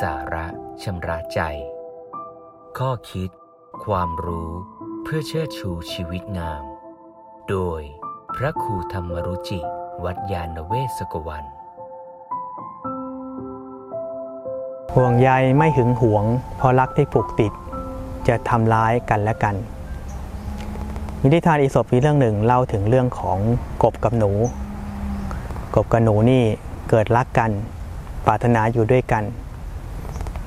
[0.00, 0.46] สาระ
[0.82, 1.40] ชำระใจ
[2.78, 3.30] ข้อคิด
[3.84, 4.50] ความรู้
[5.02, 6.62] เพื่อเชิดชูชีวิตงาม
[7.48, 7.80] โดย
[8.36, 9.60] พระครูธรรมรุจิ
[10.04, 11.44] วัดยาณเวศกวัน
[14.94, 16.24] ห่วงใยไม่หึงหวง
[16.56, 17.52] เพราะรักที่ผูกติด
[18.28, 19.54] จะทำร้ายกันและกัน
[21.20, 23.38] มีนิทานอีสปมีเรื่องหนึ่งเล่าถึงเรื่องของ
[23.82, 24.32] กบกับหนู
[25.74, 26.42] กบกับหนูนี่
[26.90, 27.50] เกิดรักกัน
[28.26, 29.24] ปรารถนาอยู่ด้วยกัน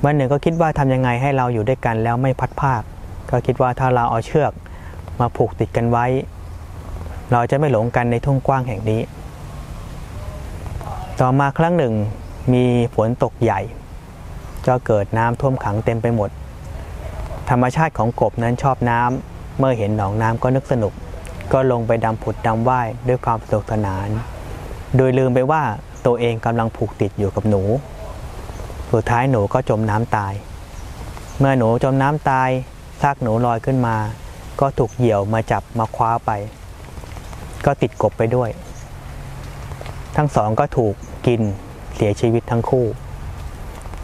[0.04, 2.82] วันหนึ่งก็คิดว่าทำยังไงให้เราอยู่ด้วยกันแล้วไม่พัดภาค
[3.30, 4.52] ก็คิดว่าถ้าเราเอาเชือก
[5.20, 6.06] มาผูกติดกันไว้
[7.32, 9.00] เราจะไม่หลงกันในทุ่งกว้างแห่งนี้
[11.20, 11.94] ต่อมาครั้งหนึ่ง
[12.52, 12.64] มี
[12.94, 13.60] ฝนตกใหญ่
[14.68, 16.30] ก็เกิดน้ำท่วมขังเต็มไปหมด
[17.50, 20.92] ธรรมชาติของกบนั้นชอบน้ำเมื่อเห็นหนองน้ำก็นึกสนุก
[21.52, 24.08] ก็ลงไปดำผุดดำว่ายด้วยความสนุกสนาน
[24.96, 25.62] โดยลืมไปว่า
[26.06, 27.62] ตัวเองกำลังผูกติดอยู่กับหนู
[28.92, 30.32] สุดท้ายหนูก็จมน้ำตาย
[31.38, 32.50] เมื่อหนูจมน้ำตาย
[33.02, 33.96] ซากหนูลอยขึ้นมา
[34.60, 36.30] ก็ถูกเหยี่ยวมาจับมาคว้าไป
[37.66, 38.50] ก็ติดกบไปด้วย
[40.16, 40.94] ทั้งสองก็ถูก
[41.26, 41.40] กิน
[41.96, 42.86] เสียชีวิตทั้งคู่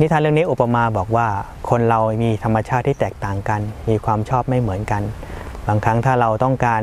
[0.01, 1.29] นิทานเรื่องนี้อุปมาบอกว่า
[1.69, 5.03] คนเรามีธรรมชาติที่แตกต่างกัน มีความชอบไม่เหมือนกัน
[5.67, 6.83] บางครั้งถ้าเราต้องการ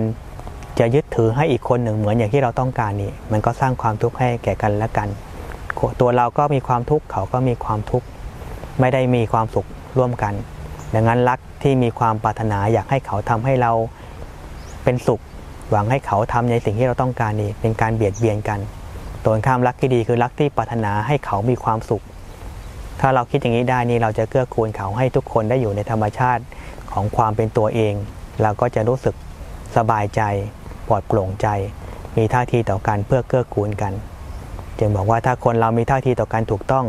[0.79, 5.07] จะยึดถือให้อีกคนหนึ่งเหมือนอย่างที่เราต้องการนี่ มันก็สร้างความทุกข์ให้แก่กันและกัน
[6.01, 8.07] ตัวเราก็มีความทุกข์เขาก็มีความทุกข์
[8.79, 10.33] ไม่ได้มีความสุขร่วมกัน
[10.95, 13.71] ดังนั้นรักที่มีความปรารถนาอยากให้เขาทำให้เรา
[14.83, 15.21] เป็นสุข
[15.71, 18.59] หวังให้เขาทำในสิ่งที่เราต้องการนี่เป็นการเบียดเบียนกัน
[19.23, 22.03] ตัวข้ามรักที่ดีคือรักที่ปรารถนาให้เขามีความสุข
[22.99, 26.43] ถ้าเราคิดอย่างนี้ได้นี่เราจะเกื้อกูลเขาให้ทุกคนได้อยู่ในธรรมชาติ
[26.93, 27.93] ของความเป็นตัวเอง
[28.41, 29.15] เราก็จะรู้สึก
[29.77, 30.21] สบายใจ
[30.87, 31.47] ปลอดโปร่งใจ
[32.17, 33.93] มีท่าทีต่อกันเพื่อเกื้อกูลกัน
[34.79, 36.85] จึงบอกว่าถ้าคนเรามีท่าทีต่อกันถูกต้อง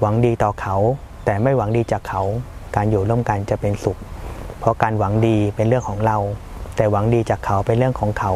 [0.00, 0.76] หวังดีต่อเขา
[1.24, 2.22] แต่ไม่หวังดีจากเขา
[2.76, 3.98] การอยู่ร่วมกันจะเป็นสุข
[4.60, 6.16] เพราะการหวังดีเป็นเรื่องของเรา
[6.76, 8.32] แต่หวังดีจากเขาเป็นเรื่องของเขา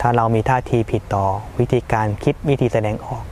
[0.00, 1.26] ถ้าเรามีท่าทีผิดต่อ
[1.58, 3.24] วิธีการคิดวิธีแสดงออก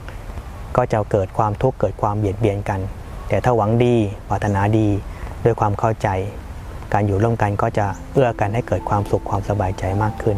[0.77, 2.79] ก็จะเกิดความทุกข์เกิดความเบียดเบียนกัน
[3.29, 3.95] แต่ถ้าหวังดี
[4.29, 4.87] ปรารถนาดี
[5.43, 6.07] ด้วยความเข้าใจ
[6.93, 10.37] การอยู่ร่วมกันก็จะเอื้อกันให้เกิดความสุขความสบายใจมากขึ้น